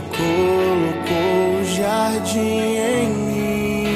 colocou 0.00 1.60
o 1.60 1.64
jardim 1.64 2.76
em 2.76 3.08
mim. 3.08 3.86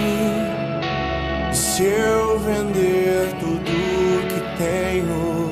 Se 1.53 1.85
eu 1.85 2.39
vender 2.39 3.33
tudo 3.39 3.71
que 4.29 4.41
tenho 4.57 5.51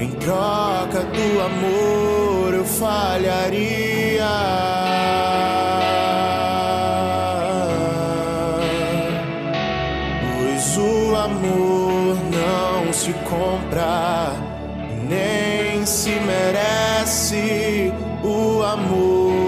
em 0.00 0.10
troca 0.12 1.02
do 1.02 1.40
amor, 1.40 2.54
eu 2.54 2.64
falharia. 2.64 4.24
Pois 10.22 10.76
o 10.76 11.16
amor 11.16 12.16
não 12.32 12.92
se 12.92 13.12
compra, 13.28 14.32
nem 15.08 15.84
se 15.84 16.10
merece. 16.20 17.92
O 18.22 18.62
amor 18.62 19.47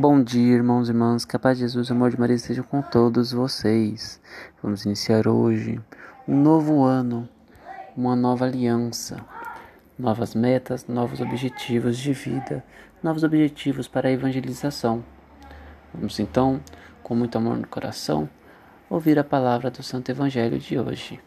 Bom 0.00 0.22
dia, 0.22 0.54
irmãos 0.54 0.88
e 0.88 0.92
irmãs. 0.92 1.26
Que 1.26 1.36
a 1.36 1.38
paz 1.38 1.58
de 1.58 1.64
Jesus 1.64 1.88
e 1.88 1.92
o 1.92 1.94
amor 1.94 2.10
de 2.10 2.18
Maria 2.18 2.34
estejam 2.34 2.64
com 2.64 2.80
todos 2.80 3.32
vocês. 3.32 4.18
Vamos 4.62 4.86
iniciar 4.86 5.28
hoje 5.28 5.78
um 6.26 6.40
novo 6.40 6.82
ano, 6.84 7.28
uma 7.94 8.16
nova 8.16 8.46
aliança, 8.46 9.22
novas 9.98 10.34
metas, 10.34 10.86
novos 10.88 11.20
objetivos 11.20 11.98
de 11.98 12.14
vida, 12.14 12.64
novos 13.02 13.22
objetivos 13.24 13.88
para 13.88 14.08
a 14.08 14.12
evangelização. 14.12 15.04
Vamos 15.92 16.18
então, 16.18 16.62
com 17.02 17.14
muito 17.14 17.36
amor 17.36 17.58
no 17.58 17.66
coração, 17.66 18.26
ouvir 18.88 19.18
a 19.18 19.24
palavra 19.24 19.70
do 19.70 19.82
Santo 19.82 20.10
Evangelho 20.10 20.58
de 20.58 20.78
hoje. 20.78 21.20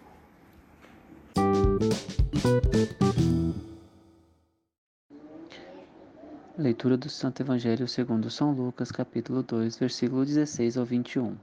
Leitura 6.64 6.96
do 6.96 7.10
Santo 7.10 7.42
Evangelho 7.42 7.90
segundo 7.90 8.30
São 8.30 8.54
Lucas, 8.54 8.90
capítulo 8.90 9.44
2, 9.44 9.78
versículo 9.78 10.24
16 10.24 10.78
ao 10.78 10.86
21. 10.86 11.36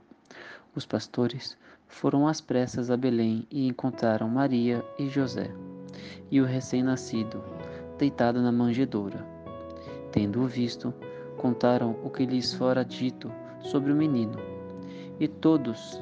Os 0.75 0.83
pastores 0.83 1.55
foram 1.87 2.27
às 2.27 2.41
pressas 2.41 2.89
a 2.89 2.97
Belém 2.97 3.45
e 3.51 3.67
encontraram 3.67 4.27
Maria 4.27 4.83
e 4.97 5.07
José, 5.07 5.51
e 6.31 6.41
o 6.41 6.43
recém-nascido, 6.43 7.39
deitado 7.99 8.41
na 8.41 8.51
manjedoura. 8.51 9.23
Tendo-o 10.11 10.47
visto, 10.47 10.91
contaram 11.37 11.95
o 12.03 12.09
que 12.09 12.25
lhes 12.25 12.55
fora 12.55 12.83
dito 12.83 13.31
sobre 13.59 13.91
o 13.91 13.95
menino. 13.95 14.39
E 15.19 15.27
todos 15.27 16.01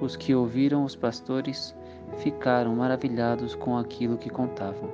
os 0.00 0.16
que 0.16 0.34
ouviram 0.34 0.86
os 0.86 0.96
pastores 0.96 1.76
ficaram 2.16 2.74
maravilhados 2.74 3.54
com 3.54 3.76
aquilo 3.76 4.16
que 4.16 4.30
contavam. 4.30 4.90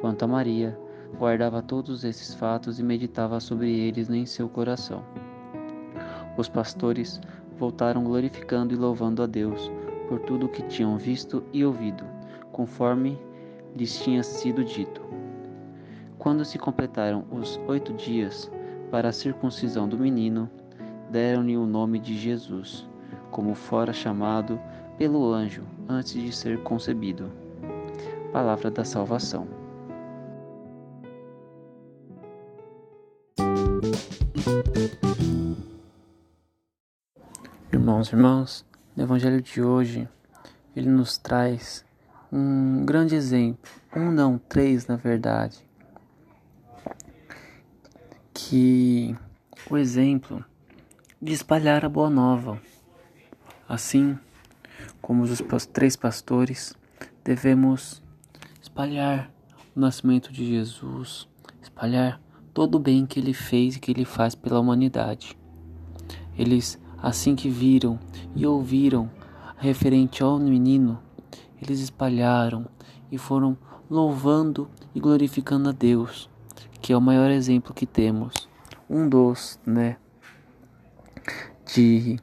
Quanto 0.00 0.24
a 0.24 0.26
Maria, 0.26 0.76
guardava 1.18 1.62
todos 1.62 2.04
esses 2.04 2.34
fatos 2.34 2.78
e 2.78 2.82
meditava 2.82 3.40
sobre 3.40 3.70
eles 3.70 4.10
em 4.10 4.26
seu 4.26 4.48
coração. 4.48 5.02
Os 6.36 6.48
pastores 6.48 7.20
voltaram 7.58 8.04
glorificando 8.04 8.74
e 8.74 8.76
louvando 8.76 9.22
a 9.22 9.26
Deus 9.26 9.70
por 10.08 10.20
tudo 10.20 10.46
o 10.46 10.48
que 10.48 10.62
tinham 10.62 10.96
visto 10.98 11.42
e 11.52 11.64
ouvido, 11.64 12.04
conforme 12.52 13.18
lhes 13.74 13.98
tinha 13.98 14.22
sido 14.22 14.64
dito. 14.64 15.00
Quando 16.18 16.44
se 16.44 16.58
completaram 16.58 17.24
os 17.30 17.58
oito 17.66 17.92
dias 17.94 18.50
para 18.90 19.08
a 19.08 19.12
circuncisão 19.12 19.88
do 19.88 19.98
menino, 19.98 20.50
deram-lhe 21.10 21.56
o 21.56 21.66
nome 21.66 21.98
de 21.98 22.16
Jesus, 22.16 22.86
como 23.30 23.54
fora 23.54 23.92
chamado 23.92 24.60
pelo 24.98 25.32
anjo 25.32 25.62
antes 25.88 26.14
de 26.14 26.32
ser 26.32 26.62
concebido. 26.62 27.30
Palavra 28.32 28.70
da 28.70 28.84
salvação. 28.84 29.55
Irmãos 37.72 38.08
e 38.08 38.14
irmãs, 38.14 38.64
no 38.96 39.02
Evangelho 39.02 39.42
de 39.42 39.62
hoje, 39.62 40.08
ele 40.74 40.88
nos 40.88 41.18
traz 41.18 41.84
um 42.32 42.84
grande 42.84 43.14
exemplo, 43.14 43.70
um 43.94 44.10
não, 44.10 44.38
três 44.38 44.86
na 44.86 44.96
verdade, 44.96 45.58
que 48.32 49.16
o 49.70 49.76
exemplo 49.76 50.44
de 51.20 51.32
espalhar 51.32 51.84
a 51.84 51.88
boa 51.88 52.08
nova. 52.08 52.60
Assim 53.68 54.18
como 55.02 55.22
os 55.22 55.66
três 55.72 55.96
pastores, 55.96 56.74
devemos 57.24 58.02
espalhar 58.60 59.30
o 59.74 59.80
nascimento 59.80 60.32
de 60.32 60.46
Jesus, 60.46 61.28
espalhar 61.62 62.20
todo 62.56 62.76
o 62.76 62.80
bem 62.80 63.04
que 63.04 63.20
ele 63.20 63.34
fez 63.34 63.76
e 63.76 63.78
que 63.78 63.90
ele 63.90 64.06
faz 64.06 64.34
pela 64.34 64.58
humanidade. 64.58 65.36
Eles, 66.38 66.80
assim 66.96 67.36
que 67.36 67.50
viram 67.50 67.98
e 68.34 68.46
ouviram 68.46 69.10
referente 69.58 70.22
ao 70.22 70.38
menino, 70.38 70.98
eles 71.60 71.80
espalharam 71.80 72.66
e 73.12 73.18
foram 73.18 73.58
louvando 73.90 74.70
e 74.94 75.00
glorificando 75.00 75.68
a 75.68 75.72
Deus, 75.72 76.30
que 76.80 76.94
é 76.94 76.96
o 76.96 77.00
maior 77.00 77.30
exemplo 77.30 77.74
que 77.74 77.84
temos. 77.84 78.48
Um 78.88 79.06
dos, 79.06 79.60
né, 79.66 79.98
de 81.74 82.18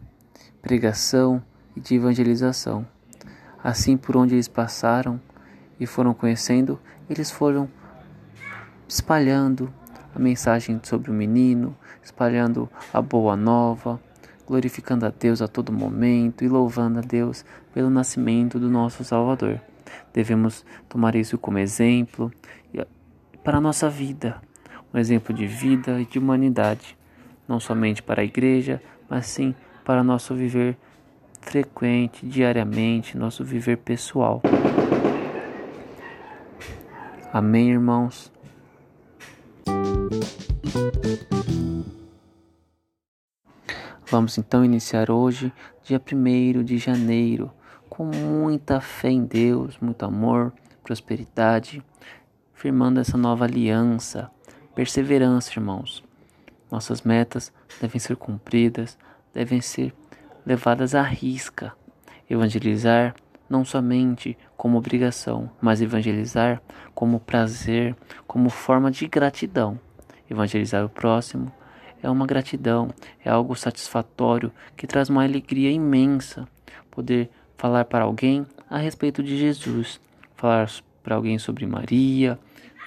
pregação 0.64 1.44
e 1.76 1.80
de 1.80 1.94
evangelização. 1.94 2.88
Assim, 3.64 3.96
por 3.96 4.18
onde 4.18 4.34
eles 4.34 4.48
passaram 4.48 5.22
e 5.80 5.86
foram 5.86 6.12
conhecendo, 6.12 6.80
eles 7.08 7.30
foram 7.30 7.70
espalhando 8.88 9.72
a 10.16 10.20
mensagem 10.20 10.80
sobre 10.84 11.10
o 11.12 11.14
menino, 11.14 11.76
espalhando 12.04 12.70
a 12.94 13.02
boa 13.02 13.36
nova, 13.36 14.00
glorificando 14.46 15.06
a 15.06 15.10
Deus 15.10 15.42
a 15.42 15.48
todo 15.48 15.72
momento 15.72 16.44
e 16.44 16.48
louvando 16.48 17.00
a 17.00 17.02
Deus 17.02 17.46
pelo 17.74 17.90
nascimento 17.90 18.60
do 18.60 18.70
nosso 18.70 19.04
Salvador. 19.04 19.60
Devemos 20.14 20.66
tomar 20.88 21.16
isso 21.16 21.38
como 21.38 21.58
exemplo 21.58 22.32
e- 22.74 22.86
para 23.44 23.58
a 23.58 23.62
nossa 23.62 23.90
vida, 23.90 24.42
um 24.94 24.98
exemplo 24.98 25.34
de 25.34 25.48
vida 25.48 26.00
e 26.00 26.06
de 26.06 26.20
humanidade, 26.20 26.98
não 27.48 27.60
somente 27.60 28.02
para 28.02 28.22
a 28.22 28.26
igreja, 28.26 28.82
mas 29.10 29.26
sim 29.28 29.56
para 29.84 30.04
nosso 30.04 30.34
viver 30.36 30.78
frequente, 31.42 32.26
diariamente, 32.26 33.18
nosso 33.18 33.44
viver 33.44 33.78
pessoal. 33.78 34.42
Amém, 37.32 37.72
irmãos? 37.72 38.33
Vamos 44.14 44.38
então 44.38 44.64
iniciar 44.64 45.10
hoje, 45.10 45.52
dia 45.84 46.00
1 46.00 46.64
de 46.64 46.78
janeiro, 46.78 47.52
com 47.90 48.06
muita 48.06 48.80
fé 48.80 49.10
em 49.10 49.26
Deus, 49.26 49.80
muito 49.80 50.06
amor, 50.06 50.54
prosperidade, 50.84 51.84
firmando 52.54 53.00
essa 53.00 53.18
nova 53.18 53.46
aliança, 53.46 54.30
perseverança, 54.76 55.54
irmãos. 55.54 56.04
Nossas 56.70 57.02
metas 57.02 57.52
devem 57.82 58.00
ser 58.00 58.16
cumpridas, 58.16 59.00
devem 59.34 59.62
ser 59.62 59.92
levadas 60.46 60.94
à 60.94 61.02
risca. 61.02 61.74
Evangelizar 62.30 63.16
não 63.50 63.66
somente 63.66 64.38
como 64.56 64.78
obrigação, 64.78 65.50
mas 65.60 65.82
evangelizar 65.82 66.62
como 66.94 67.20
prazer, 67.20 67.96
como 68.28 68.52
forma 68.52 68.92
de 68.92 69.08
gratidão. 69.08 69.80
Evangelizar 70.30 70.86
o 70.86 70.90
próximo 70.90 71.52
é 72.04 72.10
uma 72.10 72.28
gratidão, 72.28 72.90
é 73.24 73.30
algo 73.30 73.56
satisfatório 73.56 74.52
que 74.76 74.86
traz 74.86 75.10
uma 75.10 75.24
alegria 75.24 75.72
imensa. 75.72 76.48
Poder 76.92 77.30
falar 77.58 77.86
para 77.86 78.04
alguém 78.04 78.46
a 78.70 78.78
respeito 78.78 79.24
de 79.24 79.38
Jesus, 79.38 80.00
falar 80.36 80.70
para 81.02 81.16
alguém 81.16 81.40
sobre 81.40 81.66
Maria, 81.66 82.38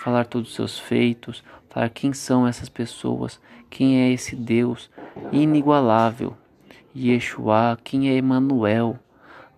falar 0.02 0.26
todos 0.26 0.50
os 0.50 0.54
seus 0.54 0.78
feitos, 0.78 1.42
falar 1.70 1.88
quem 1.88 2.12
são 2.12 2.46
essas 2.46 2.68
pessoas, 2.68 3.40
quem 3.70 4.02
é 4.02 4.12
esse 4.12 4.36
Deus 4.36 4.90
inigualável, 5.32 6.36
Yeshua, 6.94 7.78
quem 7.82 8.10
é 8.10 8.14
Emanuel. 8.14 8.98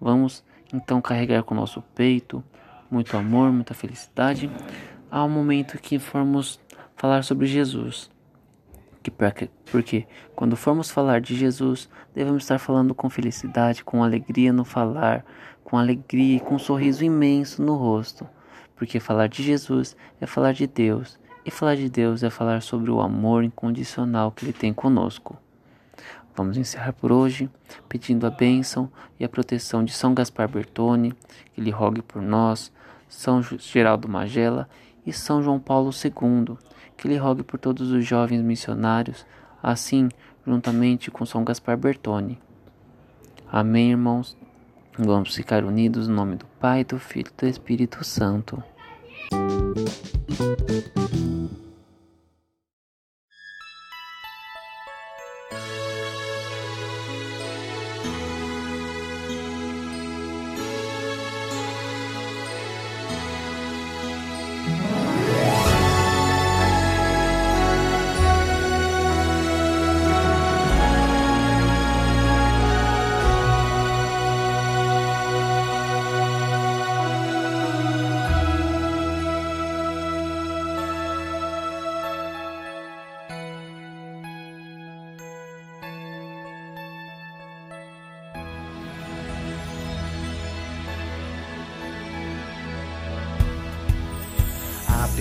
Vamos 0.00 0.44
então 0.72 1.00
carregar 1.02 1.42
com 1.42 1.54
o 1.54 1.56
nosso 1.56 1.82
peito 1.94 2.42
muito 2.90 3.16
amor, 3.16 3.52
muita 3.52 3.74
felicidade, 3.74 4.50
ao 5.10 5.28
momento 5.28 5.78
que 5.78 5.98
formos 5.98 6.58
falar 6.96 7.22
sobre 7.22 7.46
Jesus. 7.46 8.10
Porque 9.10 10.06
quando 10.34 10.56
formos 10.56 10.90
falar 10.90 11.20
de 11.20 11.36
Jesus, 11.36 11.88
devemos 12.14 12.42
estar 12.42 12.58
falando 12.58 12.94
com 12.94 13.08
felicidade, 13.10 13.84
com 13.84 14.02
alegria 14.02 14.52
no 14.52 14.64
falar, 14.64 15.24
com 15.64 15.76
alegria 15.76 16.36
e 16.36 16.40
com 16.40 16.54
um 16.54 16.58
sorriso 16.58 17.04
imenso 17.04 17.62
no 17.62 17.76
rosto. 17.76 18.26
Porque 18.76 19.00
falar 19.00 19.28
de 19.28 19.42
Jesus 19.42 19.96
é 20.20 20.26
falar 20.26 20.52
de 20.52 20.66
Deus, 20.66 21.18
e 21.44 21.50
falar 21.50 21.76
de 21.76 21.88
Deus 21.88 22.22
é 22.22 22.30
falar 22.30 22.62
sobre 22.62 22.90
o 22.90 23.00
amor 23.00 23.42
incondicional 23.42 24.30
que 24.30 24.44
Ele 24.44 24.52
tem 24.52 24.72
conosco. 24.72 25.36
Vamos 26.36 26.56
encerrar 26.56 26.92
por 26.92 27.10
hoje 27.10 27.50
pedindo 27.88 28.26
a 28.26 28.30
bênção 28.30 28.88
e 29.18 29.24
a 29.24 29.28
proteção 29.28 29.84
de 29.84 29.92
São 29.92 30.14
Gaspar 30.14 30.48
Bertone, 30.48 31.12
que 31.52 31.60
lhe 31.60 31.70
rogue 31.70 32.00
por 32.00 32.22
nós, 32.22 32.72
São 33.08 33.42
Geraldo 33.42 34.08
Magela 34.08 34.68
e 35.04 35.12
São 35.12 35.42
João 35.42 35.58
Paulo 35.58 35.90
II, 35.90 36.56
que 36.98 37.08
lhe 37.08 37.16
rogue 37.16 37.44
por 37.44 37.58
todos 37.58 37.92
os 37.92 38.04
jovens 38.04 38.42
missionários, 38.42 39.24
assim 39.62 40.08
juntamente 40.44 41.10
com 41.10 41.24
São 41.24 41.44
Gaspar 41.44 41.78
Bertone. 41.78 42.38
Amém, 43.50 43.92
irmãos. 43.92 44.36
Vamos 44.98 45.34
ficar 45.34 45.64
unidos 45.64 46.08
no 46.08 46.14
nome 46.14 46.34
do 46.34 46.44
Pai, 46.60 46.84
do 46.84 46.98
Filho 46.98 47.30
e 47.32 47.40
do 47.40 47.48
Espírito 47.48 48.04
Santo. 48.04 48.62